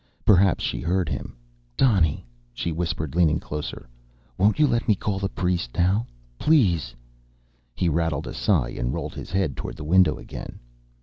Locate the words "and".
8.69-8.95